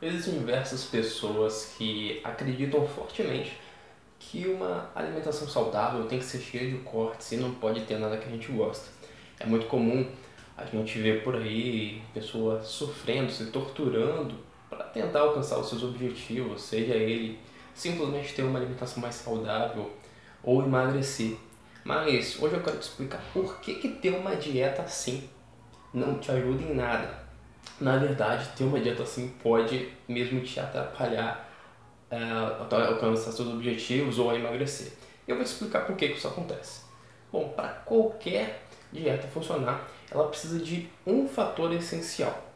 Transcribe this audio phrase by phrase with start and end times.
[0.00, 3.58] Existem diversas pessoas que acreditam fortemente
[4.16, 8.16] que uma alimentação saudável tem que ser cheia de cortes e não pode ter nada
[8.16, 8.88] que a gente gosta.
[9.40, 10.08] É muito comum
[10.56, 14.36] a gente ver por aí pessoas sofrendo, se torturando
[14.70, 17.36] para tentar alcançar os seus objetivos, seja ele
[17.74, 19.90] simplesmente ter uma alimentação mais saudável
[20.44, 21.36] ou emagrecer.
[21.82, 25.28] Mas hoje eu quero te explicar por que, que ter uma dieta assim
[25.92, 27.27] não te ajuda em nada
[27.80, 31.48] na verdade, ter uma dieta assim pode mesmo te atrapalhar
[32.10, 34.92] uh, alcançar seus objetivos ou a emagrecer.
[35.26, 36.82] Eu vou te explicar por que isso acontece.
[37.30, 42.46] Bom, para qualquer dieta funcionar, ela precisa de um fator essencial.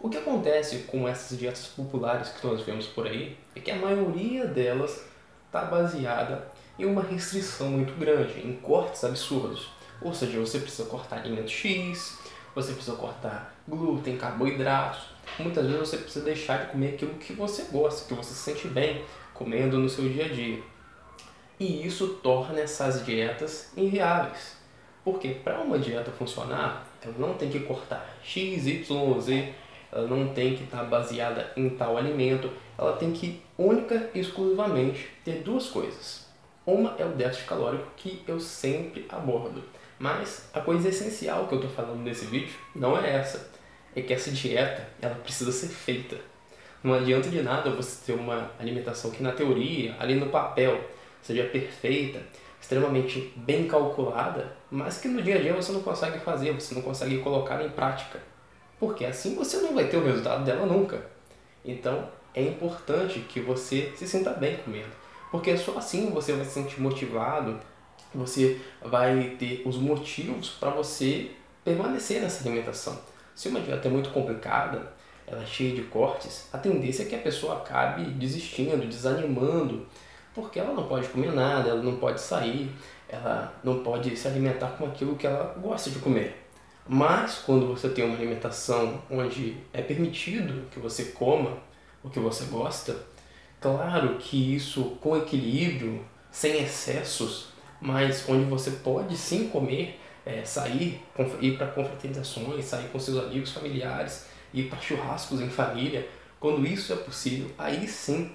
[0.00, 3.76] O que acontece com essas dietas populares que nós vemos por aí é que a
[3.76, 5.04] maioria delas
[5.46, 9.68] está baseada em uma restrição muito grande, em cortes absurdos.
[10.00, 12.18] Ou seja, você precisa cortar alimento X,
[12.62, 15.02] você precisa cortar glúten, carboidratos.
[15.38, 18.68] Muitas vezes você precisa deixar de comer aquilo que você gosta, que você se sente
[18.68, 20.62] bem comendo no seu dia a dia.
[21.58, 24.56] E isso torna essas dietas inviáveis.
[25.04, 29.54] Porque para uma dieta funcionar, ela não tem que cortar X, Y, Z,
[29.92, 35.08] ela não tem que estar baseada em tal alimento, ela tem que única e exclusivamente
[35.24, 36.28] ter duas coisas.
[36.66, 39.62] Uma é o déficit calórico que eu sempre abordo.
[40.00, 43.50] Mas a coisa essencial que eu estou falando nesse vídeo não é essa.
[43.94, 46.16] É que essa dieta, ela precisa ser feita.
[46.82, 50.80] Não adianta de nada você ter uma alimentação que na teoria, ali no papel,
[51.20, 52.18] seja perfeita,
[52.58, 56.80] extremamente bem calculada, mas que no dia a dia você não consegue fazer, você não
[56.80, 58.18] consegue colocar em prática.
[58.78, 61.04] Porque assim você não vai ter o resultado dela nunca.
[61.62, 64.98] Então é importante que você se sinta bem comendo.
[65.30, 67.60] Porque só assim você vai se sentir motivado
[68.14, 71.30] você vai ter os motivos para você
[71.64, 72.98] permanecer nessa alimentação.
[73.34, 74.92] Se uma dieta é muito complicada,
[75.26, 79.86] ela é cheia de cortes, a tendência é que a pessoa acabe desistindo, desanimando,
[80.34, 82.70] porque ela não pode comer nada, ela não pode sair,
[83.08, 86.46] ela não pode se alimentar com aquilo que ela gosta de comer.
[86.88, 91.58] Mas quando você tem uma alimentação onde é permitido que você coma
[92.02, 92.96] o que você gosta,
[93.60, 97.49] claro que isso com equilíbrio, sem excessos,
[97.80, 101.02] mas onde você pode sim comer, é, sair,
[101.40, 106.06] ir para confraternizações, sair com seus amigos, familiares, ir para churrascos em família.
[106.38, 108.32] Quando isso é possível, aí sim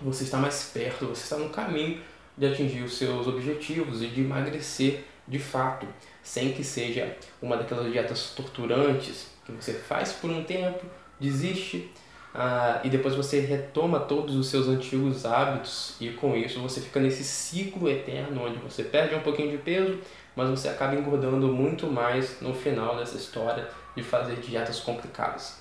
[0.00, 2.00] você está mais perto, você está no caminho
[2.36, 5.86] de atingir os seus objetivos e de emagrecer de fato,
[6.22, 10.84] sem que seja uma daquelas dietas torturantes que você faz por um tempo,
[11.20, 11.90] desiste
[12.34, 17.00] ah, e depois você retoma todos os seus antigos hábitos e com isso você fica
[17.00, 19.98] nesse ciclo eterno onde você perde um pouquinho de peso,
[20.36, 25.58] mas você acaba engordando muito mais no final dessa história de fazer dietas complicadas.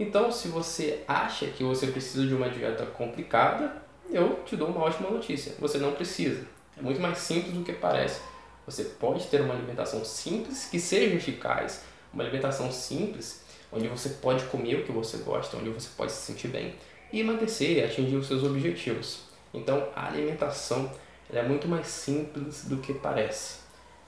[0.00, 4.84] Então, se você acha que você precisa de uma dieta complicada, eu te dou uma
[4.84, 5.54] ótima notícia.
[5.58, 6.46] Você não precisa.
[6.76, 8.20] É muito mais simples do que parece.
[8.64, 13.42] Você pode ter uma alimentação simples que seja eficaz, uma alimentação simples
[13.72, 16.74] onde você pode comer o que você gosta, onde você pode se sentir bem
[17.12, 19.22] e emagrecer e atingir os seus objetivos.
[19.52, 20.90] Então, a alimentação
[21.32, 23.60] é muito mais simples do que parece.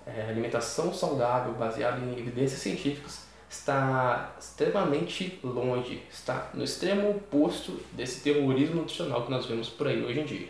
[0.06, 8.20] É, alimentação saudável, baseada em evidências científicas, está extremamente longe, está no extremo oposto desse
[8.20, 10.48] terrorismo nutricional que nós vemos por aí hoje em dia.